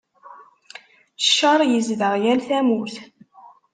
Cceṛ 1.25 1.59
yezdeɣ 1.65 2.13
yal 2.23 2.39
tamurt. 2.47 2.95